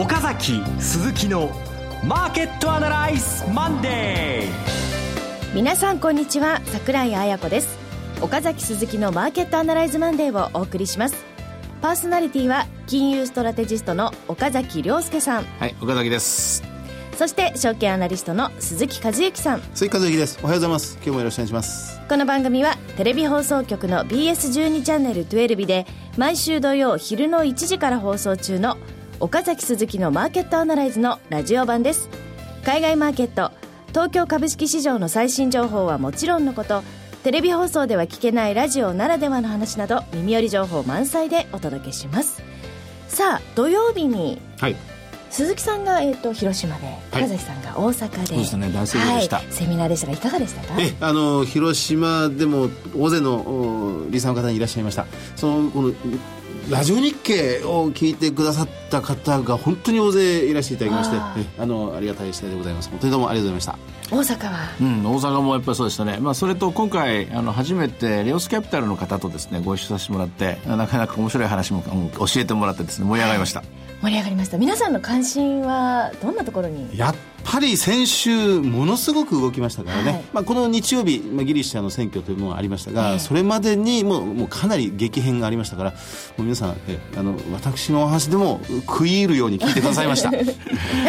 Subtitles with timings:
[0.00, 1.50] 岡崎鈴木の
[2.02, 5.54] マーケットアナライズマンデー。
[5.54, 7.78] 皆さんこんにちは桜井彩子です。
[8.22, 11.16] 岡崎鈴木のマーケットアナライズマンデーをお送りします。
[11.82, 15.44] パーソナリティは金融ストラテジストの岡崎良介さん。
[15.58, 16.62] はい岡崎です。
[17.18, 19.62] そして証券アナリストの鈴木一之さん。
[19.74, 20.38] 鈴木一之です。
[20.42, 20.94] おはようございます。
[20.94, 22.00] 今日もよろしくお願いします。
[22.08, 25.86] この番組はテレビ放送局の BS12 チャンネル12で
[26.16, 28.78] 毎週土曜昼の1時から放送中の
[29.20, 32.08] 岡崎鈴木のマーケットアナライズのラジオ版です。
[32.64, 33.52] 海外マーケット
[33.88, 36.82] 東京株式市場の最新情報はもちろんのこと
[37.22, 42.42] テレビ放送では聞けないラジオならではの話など耳寄り情報満載でお届けします。
[43.08, 44.76] さあ土曜日に、はい、
[45.28, 48.70] 鈴木さんが、えーと、広島で、岡崎さんが大阪でそうでしたね
[49.20, 50.80] した、はい、セミナーでしたがいかがでしたか？
[50.80, 55.04] えあの広島でも大勢のリスナーの方にいらっしゃいました。
[55.36, 55.92] そのこの
[56.70, 62.90] ラジオ日経を聞いてくださった方が本当に大勢いらしていただきましてあのありがたい次第でございます。
[62.90, 64.00] 本当にどうもありがとうございました。
[64.10, 71.84] 大阪は、うん、大阪もやっぱりそうでしたね、まあ、それと今回あの初めてレオスキャピタルの方とですねご一緒させてもらってなかなか面白い話も
[72.18, 74.56] 教えてもらってですね盛り上がりました、はい盛り上がりました。
[74.56, 76.96] 皆さんの関心はどんなところに？
[76.96, 85.96] やっぱり先週ものすごく動きましたからね、はい、まあ、この日曜日、まあ、ギリシャの選挙というのがありましたが、それまでにもうもうかなり激変がありましたからも
[86.38, 90.30] う皆さんえあの私のお話でも食い入るように聞いてくださいました。
[90.36, 90.42] や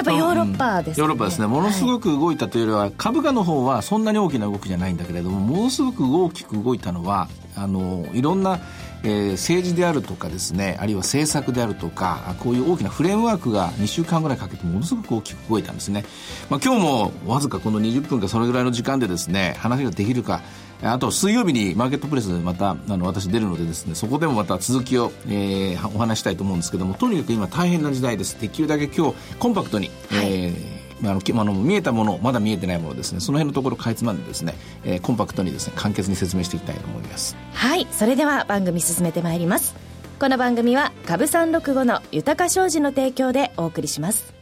[0.02, 1.48] っぱヨーロッパですね、ヨーロッパですね。
[1.48, 8.60] ものすごく動いたというよりは、株価の方はそんなに大きな動きじゃないんだけれどもものすごく大きく動いたのはあのいろんな
[9.04, 16.06] えー、政治であるとかですねあるいは政策であるとかこういう大きなフレームワークが2週間ぐらいかけてものすごく大きく動いたんですね、
[16.50, 20.42] まあ、今日もわずかこの20分かそれぐらいの時間でですね話ができるか
[20.84, 28.40] あと水曜日にマーケットプレスまたあの私出るのでですねそこでもまた続きを、えー、お話したいと思うんですけどもとにかく今大変な時代です。
[28.42, 33.20] できるだけ今日コンパクトに、はい、えーあのあの見えたものまだ見えてないものですね。
[33.20, 37.36] その辺のところかいつまんでですね、えー、コンパクトにですね簡潔に説明していきたいと思います。
[37.54, 39.76] はいそれでは番組進めてまいります。
[40.20, 44.34] この番組は株三六五の豊か商事の提供でお送りします。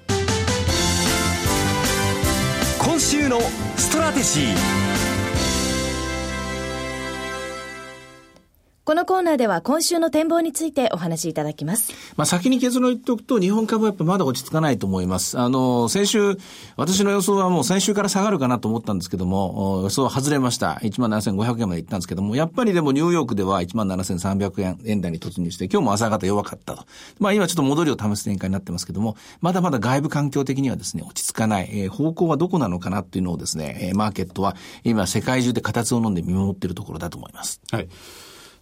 [2.79, 3.39] 今週の
[3.77, 4.88] ストラテジー
[8.89, 11.93] このコーナーでは今週の展望についてお話しいただきます。
[12.17, 15.37] まあ先に結論言っておくと、日本株はやっぱまだ落ち着かないと思います。
[15.37, 16.39] あの、先週、
[16.75, 20.79] 私の予想はもう先週から下がるかなと思ったんですけども、予想は外れました。
[20.81, 26.83] 17,500円まで行ったんですけども、やっぱりでもニューヨークでは17,300円円台に突入して、今日も朝方弱かったと。
[27.19, 37.61] まあ今ちょっと戻りを試す展開になってますけども、まだまだ外部環境的にはですね、落ち着かない、えー、方向はどこなのかなっていうのをですね、えー、マーケットは今世界中で形を飲んで見守っているところだと思います。
[37.69, 37.87] はい。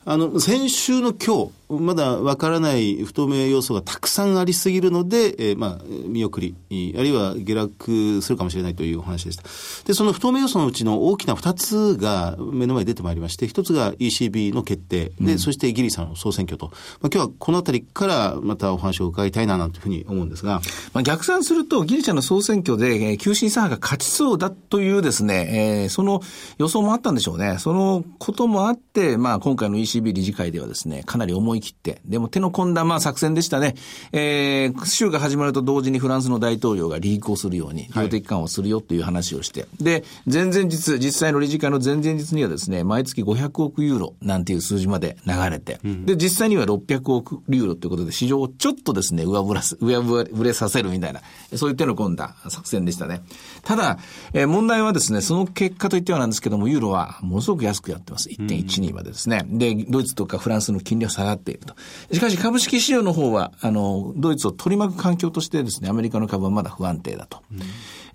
[0.10, 6.56] あの、先週の今日、まだわからない不透明要素がたくさんありすぎるので、えー、まあ、見送り、
[6.98, 9.44] あるいは下落するかもしれないというお話でした。
[9.86, 20.62] で、その不透明要素のうちの大きな二つが目の前に出てまいりまして、一つが ECB の決定、で、うん、そしてギリさんの総選挙と、まあ、今日はこのあたりからまたお話を伺いたいな、なんていうふうに思うんですが。
[20.94, 26.22] まあ、逆算すると、ギリシャの総選挙で、えー、急進左派が勝ちそうだというですね、えー、その
[26.60, 27.58] 予想もあったんでしょうね。
[27.60, 33.76] そのこともあって、まあ、今回の ECB 理事会ではですね、かなり思い切って、でも手の込んだまあ作戦でしたね。
[34.12, 51.22] えー、週が始まると同時にフランスの大統領がリークをするように、量的緩和をするよという話をして、はい、で、前々日、実際の理事会の前々日にはですね、毎月500億ユーロなんていう数字まで流れて、うん、で、実際には600億ユーロということで、市場をちょっとですね、上振らす、上振れさせるみたいな、
[51.56, 53.22] そういう手の込んだ作戦でしたね。
[53.64, 54.00] ただ、
[54.34, 58.30] えー、問題はですね、その結果といってはなんですけども、ユーロはものすごく安くやってます。
[58.30, 59.46] 1.12までですね。
[59.48, 61.76] で、ドイツとかフランスの金利は下がっていると。
[62.14, 67.42] しかし株式市場の方は、あの、ドイツを取り巻く環境としてですね、アメリカの株はまだ不安定だと。
[67.52, 67.62] うん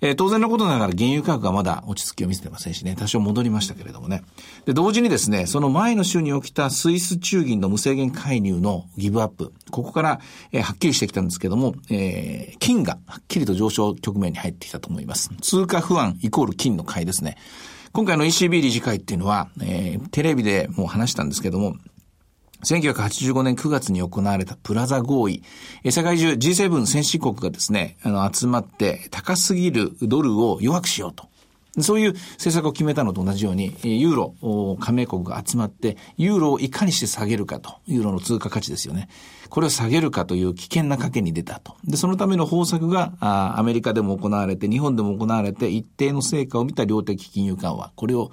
[0.03, 4.21] えー、当然のことながら原油価格はまだ落ち着きを見せてませんしね、多少戻りましたけれどもね。
[4.65, 10.19] で、同時にですね、その前の週に起きたスイス中銀の無制限介入のギブアップ、ここから、
[10.51, 15.31] えー、はっきりしてきたんですけども、えー、金がはっきりと上昇局面に入ってきたと思います。
[15.41, 17.37] 通貨不安イコール金の買いですね。
[17.93, 21.77] 今回の ECB 理事会っていうのは、えー、テレビでもう話したんですけども、
[22.63, 25.43] 1985年9月に行われたプラザ合意、
[25.89, 31.27] 世界中 G7 先進国がですね、あの、集まって高すぎるドルを弱くしようと。
[31.81, 39.09] そういう政策を決めたのと同じように、ユーロ加盟国が集まって、ユーロをいかにして下げるかと、ユーロの通貨価値ですよね。
[39.49, 41.75] これを下げるかという危険な賭けに出たと。
[41.83, 47.91] で、そのための方策が、アメリカでも行われて、日本でも行われて、一定の成果を見た量的金融緩和。
[47.95, 48.31] これを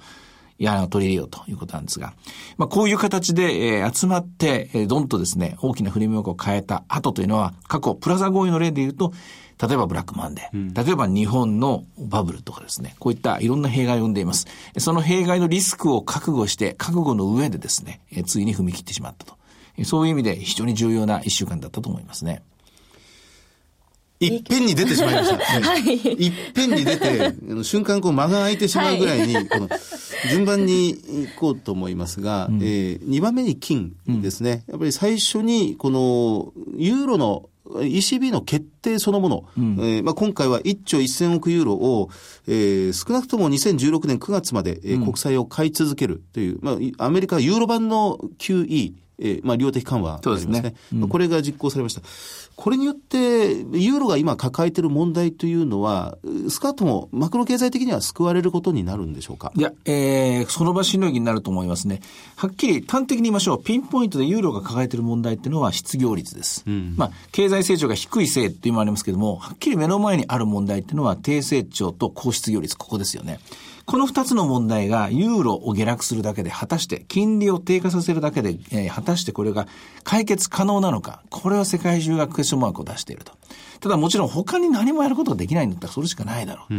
[0.63, 2.13] や、取り入れようということなんですが、
[2.57, 9.13] まあ、こういう形で、えー、集まって、えー、どんとですね、大きなフレームワークを変えた後というのは、過去、プラザ合意の例で言うと、
[9.61, 14.47] 例えばブラックマンデー、うん、例えば日本のバブルとかですね、こういったいろんな弊害を生んでいます。
[14.77, 19.35] その弊害のリスクを覚悟して、覚悟の上でですね、えー、ついに踏み切ってしまったと。
[19.83, 22.43] そういう意味で非常に重要な一週間だったと思いますね。
[24.21, 25.37] いっぺんに出てしまいました。
[25.61, 25.81] はい。
[25.83, 27.33] いっぺんに出て、
[27.63, 29.69] 瞬間こう間が空いてしまうぐらいに、この、
[30.29, 34.63] 順番に行こうと思いますが、うん、えー、2番目に金ですね。
[34.67, 42.09] やっぱり最初に、この、ユーロの ECB の決定そのもの、うん、えー、まあ、今回は1兆1000億ユーロを、
[42.47, 50.59] えー、少なくとも2016年9月まで、えー、国債を買い続けるという、まあ、アメリカユーロ版の QE、えー、まあ、量的緩和ありますね。
[50.59, 52.01] すねうん、これが実行されました。
[52.55, 56.17] これによって、ユーロが今抱えている問題というのは、
[56.49, 59.51] スカートもマクロ経済的には救われることになるんでしょうか？
[59.55, 62.01] いや、えー、その場しのぎになると思いますね。
[62.35, 63.63] はっきり端的に言いましょう。
[63.63, 66.63] ピンポイントでユーロが抱えている問題っていうのは失業率です。
[66.67, 73.39] うん、まあ、経済成長が低いせいっていうのもありますけども、はっきり目の前にある問題っていうのは低成長と高失業率、ここですよね。
[73.91, 79.67] この二つの問題がユーロを下落するだけで果たして金利を低下させるだけで、えー、果たしてこれが
[80.05, 83.33] 解決可能なのかこれは世界中がクエスチョンマークを出していると。
[83.81, 86.73] ただもちろん他に何もやることができないんだったらそれしかないだろう。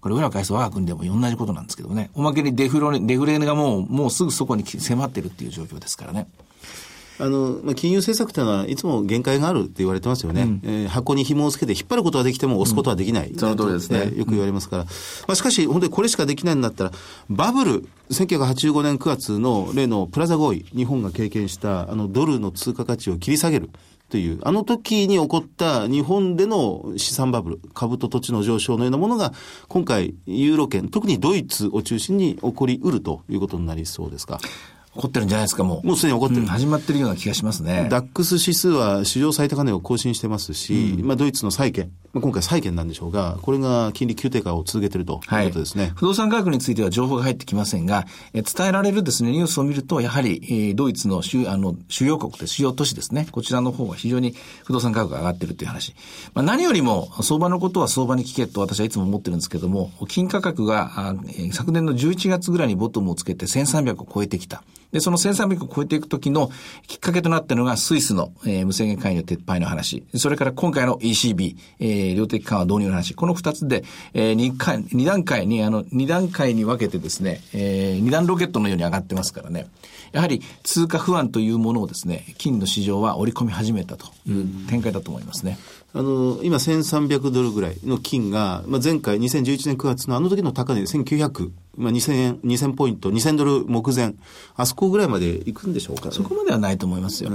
[0.00, 2.10] これ裏返す我が国でも同じことなんですけどね。
[2.14, 6.28] おまけにデフロデフレがもう、もうすぐそこに迫ってるっていう状況ですからね。
[7.18, 10.42] あの、まあ、金融政策というのはいつも限界があるって言われてますよね。
[10.42, 13.30] うん、えー、箱に紐をつけて引っ張ることはできても押すことはできない。
[13.30, 14.84] うん、その通りですね、よく言われますから。
[14.84, 14.90] ま
[15.32, 16.92] あ、しかし、本当にこれしかできないんだったら、
[17.30, 23.70] バブル、1985年9月の例のプラザ合意、日本が経験したあのドルの通貨価値を切り下げる。
[24.08, 29.32] という、あの時に起こった日本での資産バブル、株と土地の上昇のようなものが、
[29.66, 34.38] 今回、ユーロ圏、特にドイツを中心に起こりうるということになりそうですか？
[34.96, 35.86] 起こってるんじゃないですか、もう。
[35.86, 37.86] もうすでに起こってる、うん、始まってるような気がしますね。
[37.90, 54.34] ダックス指数は史上最高値を更新してますし、うん、まあドイツの債券、まあ、今回債券なんでしょうが、これが金利急低下を続けているということですね、はい、不動産価格については情報が入ってきませんが、え伝えられるですね、ニュースを見ると、やはり、えー、ドイツの主あの主要国で主要都市ですね、こちらの方は非常に
[54.64, 55.94] 不動産価格が上がっているという話。
[56.32, 64.62] まあ、何よりも相場のことは相場に聞けと私はいつも思ってるんですけども、金価格があ、え昨年の11月ぐらいにボトムをつけて1300を超えてきた。
[64.96, 66.50] で、その1300を超えていくときの
[66.86, 70.06] きっかけとなったのがスイスの、えー、無制限介入撤廃の話。
[70.14, 73.14] それから今回の ECB、えー、量的緩和導入の話。
[73.14, 73.84] この二つで、
[74.14, 79.66] えー、二回、二段階に、あの、二段階に分けてですね、えー、二段ロケットのように上がってますからね。
[80.12, 85.58] やはり通貨不安というものをですね、金の市場は織り込み始めたという展開だと思いますね。
[85.92, 94.14] あの、今1300ドルぐらいの金が、まあ、前回2011年9月のあの時の高値で1900まあ、2000円、2000ポイント、2000ドル目前、
[94.56, 97.30] あそこぐらいまで行くんでしょうか、ね、そこまではないと思いますよ。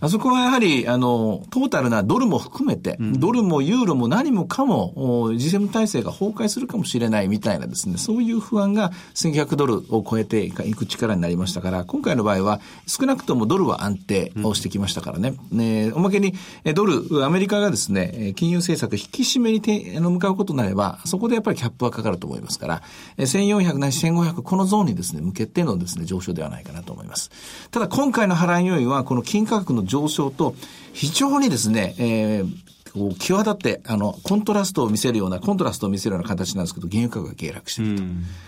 [0.00, 15.34] あそこはやはり、あの、トータルなドルも含めて、うん、ドルもユーロも何もかも、G7 体制が崩壊するかもしれないみたいなですね、そういう不安が1900ドルを超えていく力になりましたから、今回の場合は、少なくともドルは安定をしてきましたからね。
[15.50, 16.34] うん、ねおまけに、
[16.74, 22.82] ドル、アメリカがですね、ね金融政策引き締めにて向かうことになれば、そこでやっぱりキャップはかかると思いますから、
[23.18, 27.30] 1400ないし1500、このゾーンにですね、向けてのですね、上昇ではないかなと思います。
[27.70, 30.54] ただ今回の払い要因は、この金価格の上昇と、
[30.92, 38.02] 非常にですね、えー、こう、際立って、あの、コントラストを見せるような、コントラストを見せるような形なんですけど、原油価格が下落していると。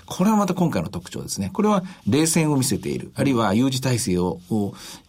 [0.06, 1.50] これはまた今回の特徴ですね。
[1.52, 3.12] これは冷戦を見せている。
[3.14, 4.40] あるいは有事体制を、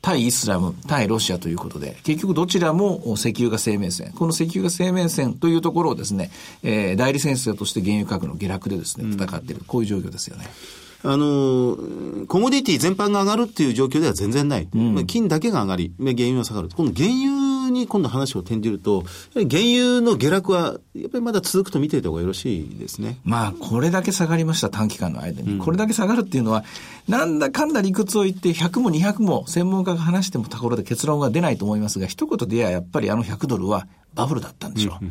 [0.02, 4.12] 対イスラム、対ロシアということで、結局どちらも石油が生命線。
[4.12, 6.32] この石油が生命線というところをですね、
[6.64, 9.64] えー、代理戦争として原油価格の下落でですね、戦っている。
[9.66, 10.46] こういう状況ですよね。
[11.06, 11.76] あの、
[12.28, 14.70] コモディティ全般が上がるっていう状況では全然ない。
[14.74, 16.70] うん、金だけが上がり、原油は下がる。
[16.74, 17.43] この原油
[17.74, 19.04] に今度話を転じると、
[19.34, 23.18] 原油の下落は、やっぱりまだ続くと見ていた方がよろしいですね。
[23.24, 25.54] まあ、これだけ下がりました、短期間の間に。
[25.54, 26.64] うん、これだけ下がるっていうのは、
[27.08, 35.06] なんだかんだ理屈を言って、100も200も専門家が話してもところで結論が出ないと思いますが、一言で言えばやっぱりあの100ドルはバブルだったんでしょう。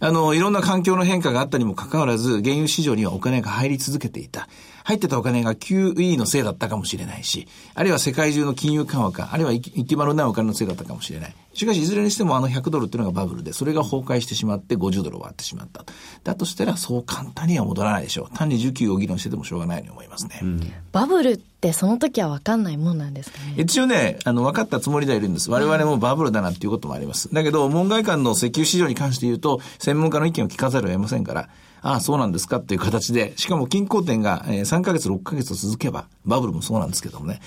[0.00, 4.48] あの、いろんな環境の変化があったにもかかわらず、原油市場にはお金が入り続けていた。
[4.86, 11.34] 入ってたお金が QE のせいだったかもしれないし、あるいは世界中の金融緩和か、あるいは行き場のないお金のせいだったかもしれない。
[11.54, 15.84] しかし、いずれにしてもあの100ドルっていうのがバブルで、それが崩壊してしまって50ドル割ってしまった。
[16.22, 18.36] だとしたら、そう簡単には戻らないでしょう。
[18.36, 20.38] 単に需給を議論しててもしょうがないように思いますね。
[20.40, 25.50] うん、バブルってその時は分かんないもんなんですかね一応ね、あの、分かったつもりではいるんです。
[25.50, 27.28] 我々もバブルだなっていうこともあります。
[27.34, 31.48] だけど、門外観の石油市場に関して言うと、専門家の意見を聞かざるを得ませんから、
[31.86, 37.40] ああ、そうなんですかっていう形で、しかも均衡点が3ヶ月、6ヶ月と続けば、バブルもそうなんですけどもね、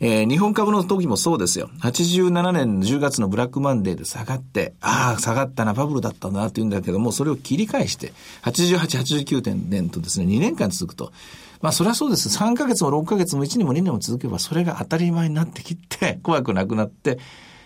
[0.00, 1.68] えー、日本株の時もそうですよ。
[1.80, 11.12] 87年10月のブラックマンデーで下がって、ああ、下がったな、バブルだったなって言うんだけども、それを切り返して、88、89年とですね、2年間続くと。
[11.60, 12.30] まあ、それはそうです。
[12.30, 17.18] 3ヶ月も6ヶ月も1年も2年も続けば、それが当たり前になってきて、怖くなくなって、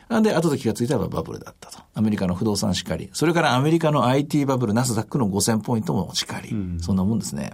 [0.09, 1.79] なんで、後で気がついたらバブルだったと。
[1.95, 3.11] アメリカの不動産しかり。
[3.13, 6.51] それからアメリカの IT バブル、ナスダックの5000ポイントもしかり。
[6.51, 7.53] うん、そんなもんですね。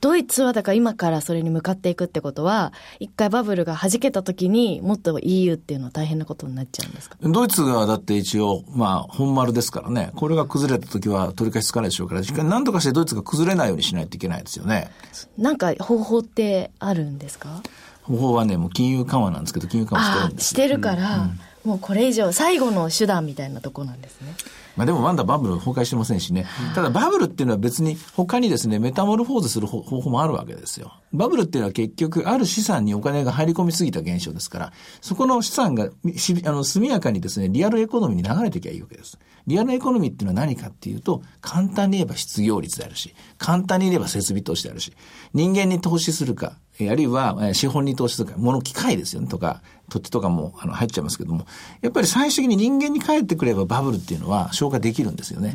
[0.00, 7.16] ドイツはだから今からそれに向かっていくってことは、一回バブルが弾けた時にもっと EU っていうのは大変なことになっちゃうんですか？
[7.20, 14.90] ドイツがだって一応、まあ本丸ですからね、これが崩れた時は取り返しつかないでしょうから、しか何とかしてドイツが崩れないようにしないといけないですよね。
[15.36, 17.62] なんか方法ってあるんですか？
[18.04, 24.34] 方法はね、もう金融緩和なんですけど、金融緩和してるんですしてるから、うんうんもうこれ以上最後の手段みたいなとこなんですね。
[24.76, 26.46] まあでもまだバブル崩壊してませんしね。
[26.74, 30.94] ただバブルっていうのは別に他にですね、メタモルフォーズする方法もあるわけですよ。
[31.12, 35.90] バブルっていうのは結局ある資産にお金が入り込みすぎた現象ですから、そこの資産があ
[36.50, 39.18] の速やかにですね、リアルエコノミーに流れていけばいいわけです。
[39.46, 44.92] リアルエコノミーっていうのは何かっていうと、簡単に言えば失業率であるし、簡単に言えば設備投資であるし、
[45.34, 51.46] 人間に投資するか、あるいは資本に投資するか、物機械ですよね、とか、土地とかもあの入っちゃいますけども、
[51.82, 55.54] やっぱり最終的に人間に帰ってくればバブルっていうのは消化できるんですよね。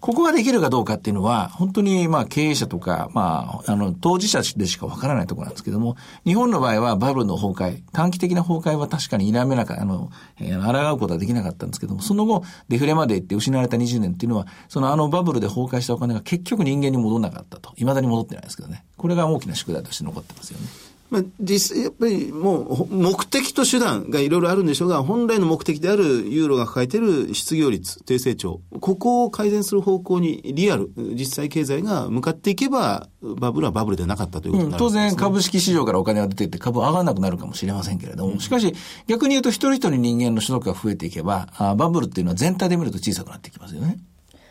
[0.00, 17.70] ここができるかどうかっていうのは、本当にまあ経営者とか、まあ、あの、当事者でしかわからないところなんですけども、日本の場合はバブルの崩壊、短期的な崩壊は確かに否めなかあの、えー、抗うことはできなかったんですけども、その後、デフレまで行って失われた20年っていうのは、そのあのバブルで崩壊したお金が結局人間に戻らなかったと。
[17.76, 18.84] 未だに戻ってないですけどね。
[18.98, 20.66] これが大きな宿題として残ってますよね。
[21.10, 38.74] まあ、実際、やっぱりもう、目的と手段がいろいろあるんでしょうが、本来の目的であるユーロが抱えている失業率、低成長、ここを改善する方向にリアル、実際経済が向かっていけば、バブルはバブルでなかったということになる、ねうん、当然、株式市場からお金が出ていって株上がらなくなるかもしれませんけれども、うん、しかし、
[39.06, 43.98] 逆に言うと一人一人人間の所得が増えていけば、あバブルっていうのは全体で見ると小さくなっていきますよね。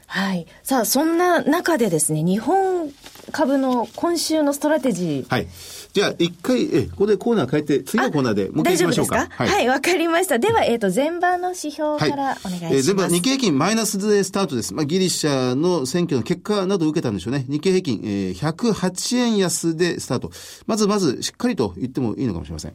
[0.07, 0.45] はい。
[0.62, 2.91] さあ、そんな中でですね、日本
[3.31, 5.29] 株の今週のストラテジー。
[5.29, 5.47] はい。
[5.93, 9.27] じゃあ、一回、え、ここでコーナー変えて、次のコーナーでもう一回行きましょうか。
[9.29, 10.39] はい、わ、はい、かりました。
[10.39, 12.65] では、えっ、ー、と、前場の指標からお願いします。
[12.65, 14.73] はい、えー、前場、日経平均マイナスでスタートです。
[14.73, 17.45] まあ、ギリシャの選挙の結果などを受けたんでしょうね。
[17.47, 20.31] 日経平均、えー、108円安でスタート。
[20.65, 22.73] まずまず、しっかりと言ってもいいのかもしれません。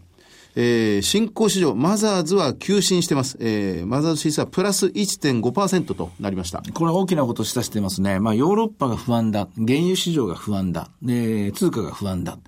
[0.60, 3.38] えー、新興市場、マザーズは急伸してます。
[3.40, 6.64] えー、マザーズ指数はプラス1.5%となりました。
[6.74, 8.18] これは大きなことを示唆してますね。
[8.18, 9.46] まあ、ヨーロッパが不安だ。
[9.56, 10.90] 原油市場が不安だ。
[11.00, 12.40] で、通貨が不安だ。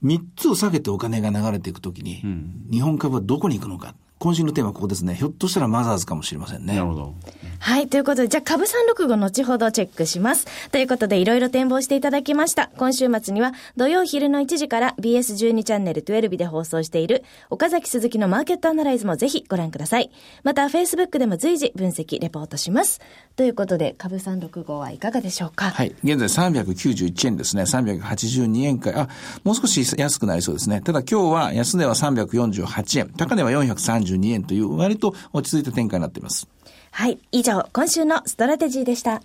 [0.00, 3.94] 三つを下げてお金が流れていくときに、うん、日本株はどこに行くのか。
[4.24, 5.14] 今週のテーマはここですね。
[5.14, 6.76] ひょっとしたらマザーズかもしれませんね。
[6.76, 7.14] なるほど。
[7.58, 7.88] はい。
[7.88, 10.46] ということで、じゃあ株365後ほどチェックします。
[10.70, 12.70] ということで、いろいろ展望していただきました。
[12.78, 20.10] 今週末には土曜昼の1時から BS12 チャンネル12で放送している岡崎鈴木のマーケットアナライズもぜひご覧ください。
[20.42, 23.02] また、Facebook でも随時分析、レポートします。
[23.36, 25.66] ということで、株365はいかがでしょうか？
[25.66, 25.94] はい。
[26.02, 27.64] 現在391円ですね。
[27.64, 28.90] 382円か。
[28.96, 29.08] あ、
[29.44, 30.80] もう少し安くなりそうですね。
[30.80, 33.10] ただ今日は安値は348円。
[33.18, 36.48] 高値は430 42円という割と落ち着いた展開になっています。
[36.90, 37.18] はい。
[37.32, 39.22] 以上、今週のストラテジーでした。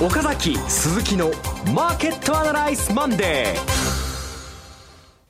[0.00, 1.30] 岡崎鈴木の
[1.74, 3.82] マーケットアナライズマンデー。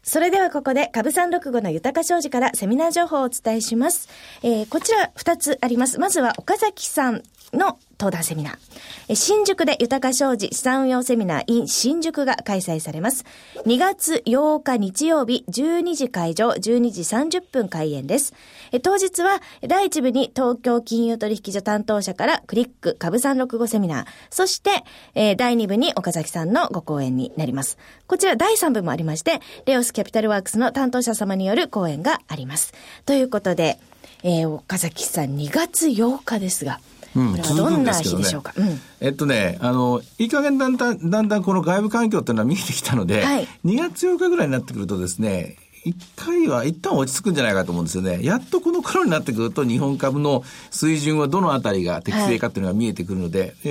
[0.03, 4.09] それではここで、株三六五の豊か商事からセミナー情報をお伝えします。
[4.43, 5.99] えー、こちら二つあります。
[5.99, 9.15] まずは岡崎さんの登壇セミナー。
[9.15, 13.25] 新宿で豊か商事資産運用セミナー in 新宿が開催されます。
[13.67, 18.33] 2月8日日曜日12時会場、12時30分開演です。
[18.83, 24.85] 当日は第1部に東京金融取引所担当者からクリック株365セミナー、そして
[25.37, 27.77] 第2部に岡崎さんのご講演になります。
[28.07, 32.73] こちら第3部もありまして、レオスキャピタルワークスの担当者様による講演があります。
[33.05, 33.79] ということで、
[34.23, 36.81] えー、岡崎さん2月8日ですが、
[37.15, 38.53] うん、どんな日でしょうか？
[38.57, 48.21] うん、えっとね、あの、いい加減だんだん、だんだんこの外部環境っていうのは見えてきたので、はい、2月8日ぐらいになってくるとですね、一回は一旦落ち着くんじゃないかと思うんですよね。
[48.23, 53.69] やっとこの頃になってくると日本株の水準はどのあたりが適正かっていうのが見えてくるので、はい、え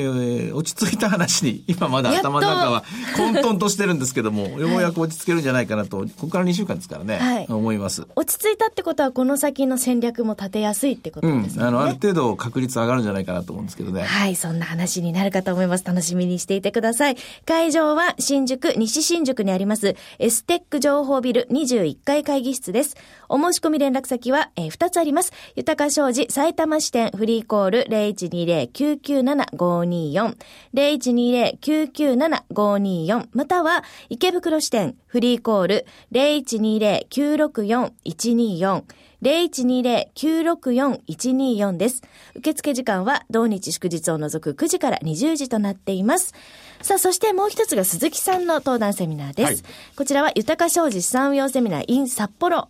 [0.51, 2.83] ー、落ち着いた話に今まだ頭の中は
[3.15, 8.05] 混沌としてるんですけども、ようやく落ち着けるんじゃないかなと、ここから2週間ですからね、はい、思います。
[8.15, 11.61] 落ち着いたってことはこの先の戦略も立てやすいってことですね。
[11.61, 14.03] うん、あの、ある程度確率上がるんじゃないかなと思うんですけどね。
[14.03, 15.85] はい、そんな話になるかと思います。
[15.85, 17.15] 楽しみにしていてください。
[17.45, 22.95] 会場は新宿、西新宿にありますエステック情報ビル21階会議室です。
[23.29, 25.31] お申し込み連絡先は、えー、2つあります。
[25.55, 30.35] 豊か商事埼玉支店フリーコール0120-997-524
[30.73, 38.83] 0120-997-524または池袋支店フリーコール0120-964-124
[39.21, 42.01] 0120-964-124です。
[42.35, 46.33] 受付時間は同日祝日を除く9時から20時となっています。
[46.83, 49.63] さあ、そしてもう一つが鈴木さんの登壇セミナーです。
[49.63, 52.69] はい、こちらは豊か商事資産運用セミナー in 札幌。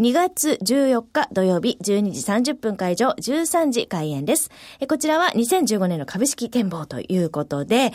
[0.00, 2.10] 2月14日土曜日12
[2.42, 4.50] 時30分会場13時開演です。
[4.88, 7.92] こちらは2015年の株式展望ということで、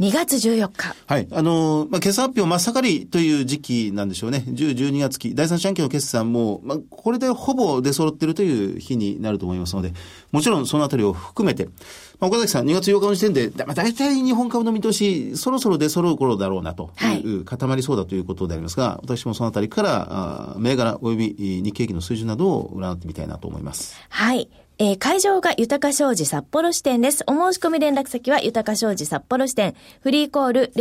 [0.00, 0.96] 2月14日。
[1.06, 1.28] はい。
[1.30, 4.42] あの、まあ、決算発表真っ盛りという時期なんでしょうね。
[4.48, 9.92] 10、12月期、第三四半期の決算も、まあ、これでほぼ出揃っているという日になると思いますので、
[10.32, 11.76] もちろんそのあたりを含めて、まあ、
[12.20, 16.90] 岡崎さん、2月8日の時点で、まあ、大体日本株の見通し、そろそろ出揃う頃だろうなと
[17.24, 23.96] いう、固まりそうだということでありますが、私もそのあたりから、あ銘柄及び日経期の水準などを占ってみたいなと思います。
[24.08, 24.48] はい。
[24.78, 27.22] えー、会場が豊か商事札幌支店です。
[27.28, 29.76] お申し込み連絡先は豊か商事札幌支店。
[30.00, 30.72] フリーコール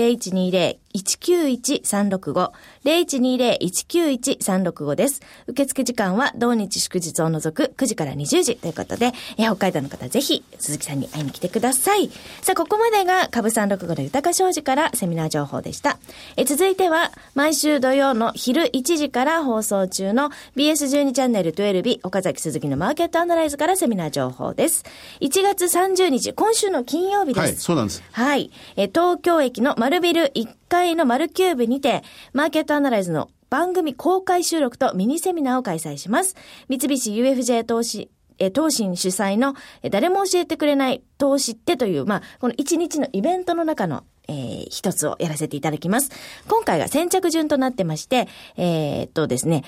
[0.94, 2.52] 0120-191-365。
[2.86, 5.22] 0120-191-365です。
[5.48, 12.12] 受付時間は同日祝日を除く9時から20時ということで、えー、北海道の方ぜひ鈴木さんに会いに来てください。
[12.42, 15.98] さあ、ここまでが株365の豊か商事からセミナー情報でした。
[16.38, 24.84] えー、続いては、毎週土曜の昼1時から放送中の BS12 チャンネル12日、岡崎鈴木のマーケットアナライズからセミナー情報です。
[25.22, 27.40] 1月30日、今週の金曜日です。
[27.40, 28.04] はい、そうなんです。
[28.12, 28.52] はい。
[28.76, 32.04] え東京駅の丸ビル1階の丸キューブにて、
[32.34, 36.36] マーケットアナライズの番組公開収録とミニセミナーを開催します。
[36.70, 46.12] 三菱 UFJ 投資え、東進主催の、え、誰も教えてくれない投資ってという、まあ、この一日のイベントの中の、えー、一つをやらせていただきます。
[46.48, 48.28] 今回が先着順となってまして、
[48.58, 49.64] えー、っとですね、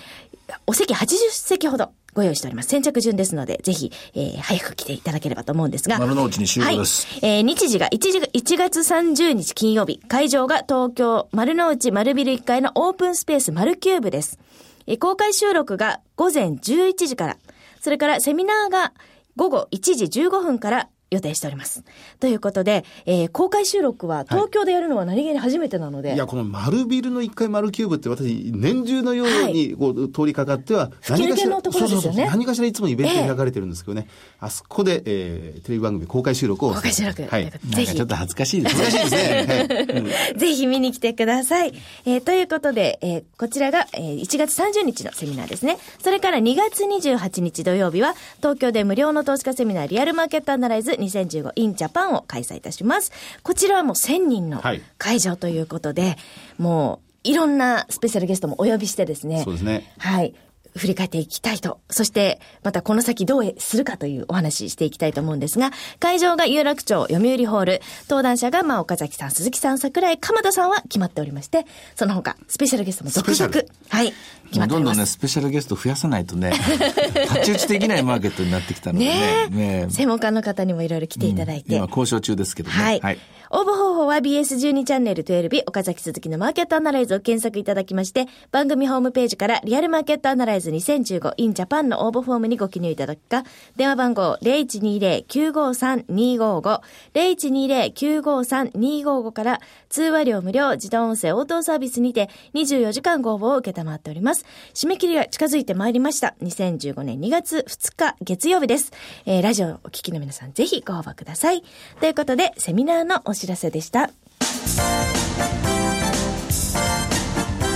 [0.68, 2.70] お席80席ほどご用意しております。
[2.70, 6.00] 先着順ですので、ぜひ、えー、早く来ていただければと思うんですが。
[6.00, 7.08] 丸の内に集合です。
[7.20, 14.40] はい、えー、日時が 1, 時1月30日金曜日、会場が東京丸の内丸ビル1階のオープンスペース丸キューブです。
[14.88, 17.38] えー、公開収録が午前11時から、
[17.82, 18.94] それからセミナーが
[19.36, 21.84] 午後1時15分から予定しております。
[22.20, 26.10] ということで、えー、公開収録は東京でやるのは何気に初めてなので。
[26.10, 36.74] はい、いや、この丸ビルの1階丸キューブって私、年中のようにこう、通りかかっては、何かしら、そうそうそう何かしらいつもイベント開かれてるんですけどね、えー、あそこで、えー、テレビ番組公開収録を。
[36.74, 37.24] 公開収録。
[37.24, 37.52] はい。
[37.52, 37.96] ぜひ。
[37.96, 38.84] ちょっと恥ずかしいですね。
[38.86, 39.94] 恥ずかしいですね。
[39.94, 41.74] はい、 ぜひ見に来てください。
[42.06, 45.78] えー、ということで、えー、こちらが、えー、1月30日のセミナーですね。
[46.02, 53.12] それから2月28日土曜日は、東京で無料の投資家セミナーリアルマーケットアナライズ 2015in ジャパンを開催いたします。
[53.44, 54.62] こちらはもう1000人の
[54.98, 56.18] 会場ということで、はい、
[56.60, 59.44] もういろんなスペシャルゲストもお呼びしてですね。
[59.44, 59.92] そうですね。
[59.98, 60.34] はい。
[60.76, 61.80] 振り返っていきたいと。
[61.90, 73.54] そして、またこの先どうするかというお話ししていきたいと思うんですが、会場が有楽町読売ホール、登壇者が、まあ、岡崎さん、鈴木さん、桜井、鎌田さんは決まっておりまして、その他、スペシャルゲストも続々、
[73.90, 74.14] はい、
[74.48, 74.68] 決まっております。
[74.68, 76.80] どんどんね、スペシャルゲスト増やさないとね、 太
[77.28, 79.48] 刀打ちできないマーケットになってきたのでね。
[79.50, 81.70] ねね専門家の方にもいろいろ来ていただいて。
[81.70, 82.76] うん、今交渉中ですけどね。
[82.76, 83.00] はい。
[83.00, 83.20] はい
[83.56, 93.44] 応募方法は BS12 チャンネル12日、岡崎鈴木のマーケットアナライズを検索いただきまして、番組ホームページからリアルマーケットアナライズ 2015in Japan の応募フォームにご記入いただくか、
[93.76, 96.82] 電話番号0120-953-255、
[97.14, 104.46] 0120-953-255から通話料無料自動音声応答サービスにて24時間ご応募を受けたまっております。
[104.74, 106.36] 締め切りが近づいてまいりました。
[106.44, 108.92] 2015年2月2日月曜日です。
[109.26, 111.64] えー、ラジオをお聞きの皆さんぜひご応募ください。
[112.00, 113.95] ということで、セミナーのお知らせでした。
[114.04, 114.10] フ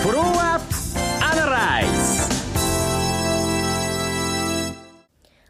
[0.09, 0.75] ォローアップ
[1.25, 2.39] アナライズ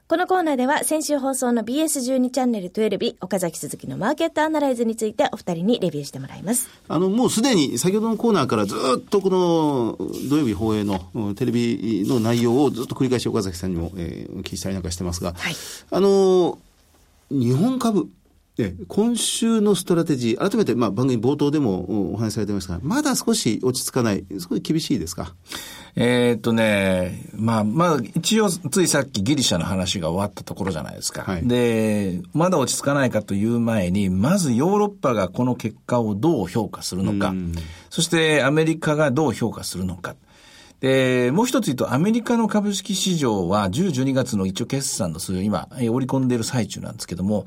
[0.07, 6.67] このコーナーでは先週放送の BS12 チャンネル12岡崎鈴木のマーケットアナライズについてお二人にレビューしてもらいます。
[6.87, 15.53] あの、もうすでに先ほどのコーナーからずっとこの土曜日放映のテレビの内容をずっと繰り返し岡崎さんにも、えー、お聞きしたりなんかしてますが、はい、
[15.91, 16.57] あの、
[17.29, 18.09] 日本株、
[18.61, 25.33] え今週のストラテジー、改めてまあ番組冒頭でもお話しされてましたが、まだ少し落ち着かない、少し厳しいですか？
[25.95, 31.23] えっとね、まあ、まあ、一応、ついさっきギリシャの話が終わったところじゃないですか。
[31.23, 37.33] はい、で、まだ落ち着かないかという前に、まずヨーロッパがこの結果をどう評価するのか、
[37.89, 40.15] そしてアメリカがどう評価するのか。
[40.79, 47.45] で、もう一つ言うと、アメリカの株式市場は10、12月の一応決算の数字を今、織り込んでいる最中なんですけども、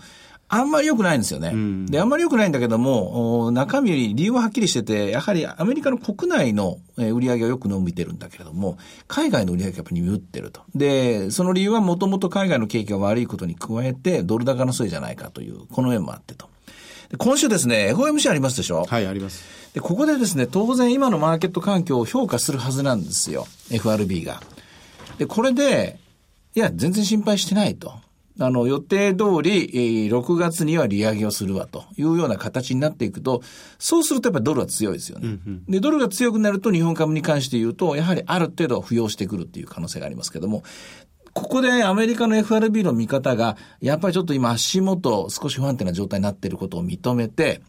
[0.54, 1.50] あんまり良くないんですよね。
[1.50, 8.76] んで、あんまり良くないんだけども、お中身より理由ははっきりしてて、やはりアメリカの国内のえー売り上げはよく伸びてるんだけれども、
[9.08, 10.60] 海外の売り上げがやっぱり鈍ってると。
[10.74, 16.50] で、その理由はもともと海外の景気が悪いことに加えて、ドル高のせいじゃないかという、この面もあってと。
[17.10, 18.84] で今週ですね、FOMC ありますでしょ？
[18.86, 19.42] はい、あります。
[19.72, 23.46] で、ここでですね、当然今のマーケット環境を評価するはずなんですよ。
[23.70, 24.42] FRB が。
[25.16, 25.98] で、これで、
[26.54, 27.94] いや、全然心配してないと。
[28.38, 33.42] あの、予定通り、えー6月には利上げをするわというような形になっていくと、
[33.78, 35.38] そうするとやっぱりドルは強いですよね。
[35.68, 40.62] で、ドルが強くなると日本株に関して言うと、やはりある程度浮揚してくるっていう可能性がありますけども、
[41.34, 47.62] ここでアメリカの FRB の見方が、やっぱりちょっと今足元少し不安定な状態になっていることを認めて、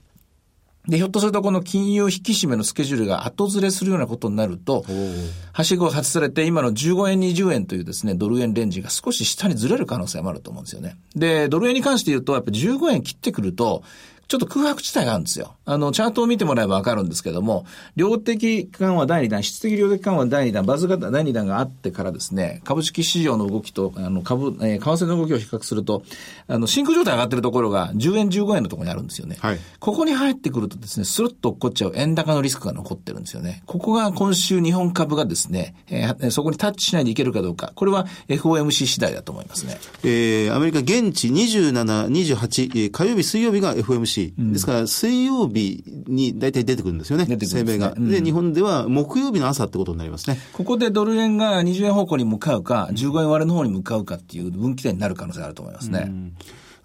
[0.88, 4.86] で、ひょっとするとこの金融引き締めのスケジュールが後ずれするようなことになると、
[5.54, 10.98] はしごを外されて、今の15円、20円というですね、ドル円レンジが少し下にずれる可能性もあると思うんですよね。
[11.16, 13.84] で、ドル円に関して言うと、やっぱり15円切ってくると、
[14.34, 15.54] ちょっと空白地帯があるんですよ。
[15.64, 26.02] あの、チャートを見てもらえばわかるんですけども、量的緩和第2弾、質的量的緩和第2弾、バズ型第2弾があってからですね、株式市場の動きと、あの、株、えー為替の動きを比較すると、
[26.48, 29.38] あの、真空状態上がってるところが10円、15円のところにあるんですよね。
[29.40, 33.62] はいここに入ってくるとですね、スルッと落っこっちゃう円高のリスクが残ってるんですよね。
[33.68, 39.78] ここが今週日本株がですね、えーそこにタッチしないでいけるかどうか、これは FOMC 次第だと思いますね。
[40.04, 44.23] えー、アメリカ現地27、28、えー火曜日、水曜日が FOMC。
[44.38, 47.26] ですから、水曜日に大体出てくるんですよね。
[47.26, 50.38] 声明が、うんで、日本では木曜日の朝ってことになりますね。
[50.54, 56.12] ここでドル円が20円方向に向かうか、15円割れの方に向かうかっていう分岐点になる可能性があると思いますね。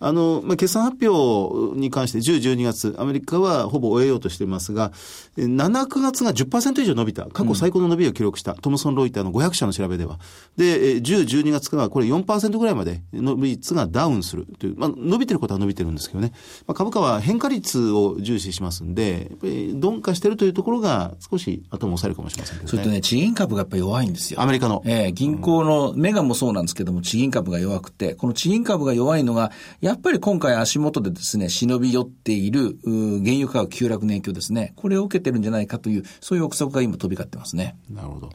[0.00, 4.92] あの、まあ、決算発表に関して10、12月、アメリカはほぼ終えようとしていますが、
[5.36, 10.18] えー7、9月が10%以上伸びた、過去最高の伸びを記録した、トムソン・ロイターの500社の調べでは。
[10.56, 16.32] で、えー10、12月からはこれ4%ぐらいまで伸び率がダウンするという、まあ、伸びてることは伸びてるんですけどね。
[16.66, 22.70] まあ、株価は変化率を重視しますんで、やっぱり鈍化してるというところが少し頭を押さえるかもしれませんけどね。
[22.70, 24.40] それとね、地銀株がやっぱり弱いんですよ。
[24.40, 29.50] アメリカのええ銀行の、メガもそうなんですけども、地銀株が弱くて、この地銀株が弱いのが、
[29.88, 34.74] やっぱり今回足元でですね、忍び寄っている、原油価格急落の影響ですね。
[34.76, 37.78] これを受けてるんじゃないかという、そういう憶測が今飛び交ってますね。
[37.88, 38.30] なるほど。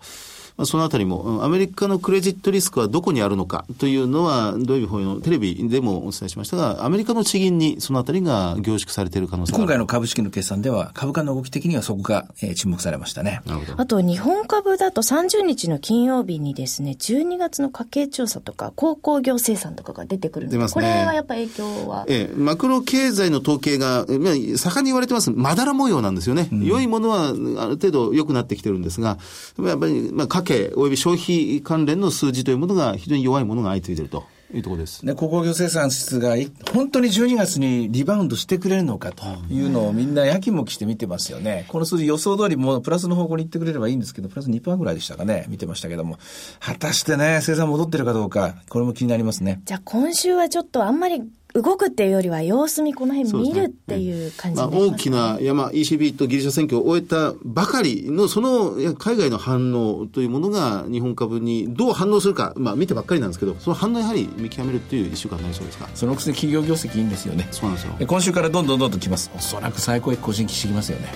[0.58, 9.64] まあ、そのあたりも、うんアメリカのクレジットリスクはどこにあるのかというのは、土曜日のテレビでもお伝えしましたが、アメリカの地銀にそのあたりが凝縮されている可能性がある。
[9.64, 13.42] 今回の株式の決算では、株価の動き的にはそこが、えー注目されましたね。
[13.46, 13.82] なるほど。
[13.82, 22.06] あと日本株だと30日の金曜日にですね、12月の家計調査とか、鉱工業生産とかが出てくるんでねれはやっぱ影響は？
[22.08, 26.48] ええ、マクロ経済の統計が、えまあ盛んに言われてます、まだら模様なんですよね。
[26.52, 29.18] 良いものはある程度良くなってきてるんですが、
[29.60, 35.06] やっぱり、まあ、家計及び消費関連の数字というものが非常に弱いものが相次いでいるというところです。
[35.06, 41.66] で、鉱工業生産室がい本当に12月にリバウンドしてくれるのかというのをみんなやきもきして見てますよね。
[41.70, 45.46] この数字予想通りもうプラスの方向に行ってくれればいいんですけど、プラス2%ぐらいでしたかね。
[45.50, 46.18] 見てましたけども。
[46.60, 49.62] 果たしてね、生産戻ってるかどうか、これも気になりますね。
[49.66, 51.22] じゃあ今週はちょっとあんまり
[51.54, 65.88] 動くっていうよりは様子見この辺見るっていう感じ大きな山、ECB とギリシャ選挙を終えたばかりの、その海外の反応というものが日本株にどう反応するか、まあ見てばっかりなんですけど、その反応やはり見極めるっていう一週間になりそうですか？
[65.94, 67.48] そのくせに企業業績いいんですよね。
[67.52, 67.94] そうなんですよ。
[68.00, 69.30] で今週からどんどんどんどん来ます。
[69.36, 71.14] おそらく最高益更新してきますよね。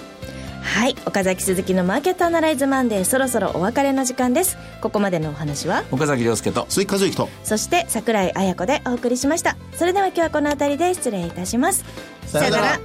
[0.68, 0.96] はい。
[1.06, 4.58] 岡崎鈴木のマーケットアナライズマンデーそろそろお別れの時間です。
[4.82, 5.84] ここまでのお話は？
[5.92, 6.66] 岡崎亮介と。
[6.70, 7.30] 鈴木和之と。
[7.44, 9.58] そして桜井彩子でお送りしました。
[9.76, 11.84] それでは今日はこの辺りで失礼いたします。
[12.26, 12.80] さよなら。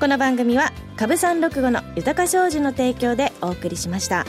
[0.00, 4.26] この番組は株三六五の豊か商事の提供でお送りしました